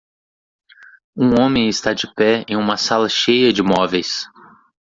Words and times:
Um 1.15 1.39
homem 1.39 1.69
está 1.69 1.93
de 1.93 2.11
pé 2.15 2.43
em 2.49 2.55
uma 2.55 2.75
sala 2.75 3.07
cheia 3.07 3.53
de 3.53 3.61
móveis. 3.61 4.25